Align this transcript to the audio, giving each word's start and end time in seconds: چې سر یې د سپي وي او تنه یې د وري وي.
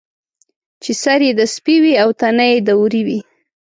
چې 0.83 0.91
سر 1.03 1.19
یې 1.27 1.31
د 1.39 1.41
سپي 1.53 1.75
وي 1.83 1.93
او 2.03 2.09
تنه 2.19 2.45
یې 2.51 2.57
د 2.67 2.69
وري 2.81 3.01
وي. 3.07 3.19